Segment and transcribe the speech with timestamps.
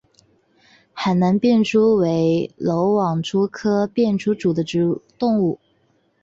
[0.93, 4.63] 海南便蛛为缕网蛛科便蛛属的
[5.19, 5.59] 动物。